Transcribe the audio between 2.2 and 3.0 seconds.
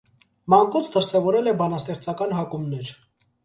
հակումներ։